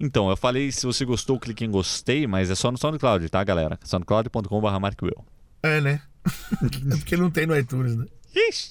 Então, 0.00 0.28
eu 0.28 0.36
falei 0.36 0.72
se 0.72 0.84
você 0.84 1.04
gostou, 1.04 1.38
clique 1.38 1.64
em 1.64 1.70
gostei, 1.70 2.26
mas 2.26 2.50
é 2.50 2.56
só 2.56 2.72
no 2.72 2.76
SoundCloud, 2.76 3.28
tá, 3.28 3.44
galera? 3.44 3.78
soundcloud.com.br. 3.84 4.66
É, 5.62 5.80
né? 5.80 6.02
é 6.90 6.96
porque 6.96 7.16
não 7.16 7.30
tem 7.30 7.46
no 7.46 7.56
iTunes, 7.56 7.94
né? 7.94 8.06
Ixi! 8.34 8.70